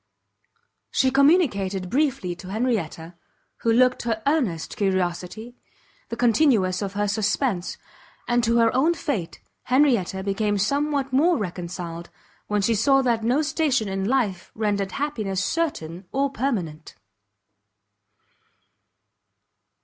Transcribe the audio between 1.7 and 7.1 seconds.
briefly to Henrietta, who looked her earnest curiosity, the continuance of her